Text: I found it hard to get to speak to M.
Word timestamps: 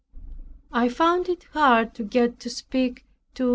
I 0.71 0.89
found 0.89 1.29
it 1.29 1.43
hard 1.53 1.93
to 1.93 2.03
get 2.03 2.39
to 2.39 2.49
speak 2.49 3.05
to 3.35 3.43
M. 3.49 3.49